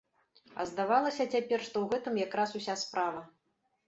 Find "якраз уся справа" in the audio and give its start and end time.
2.21-3.21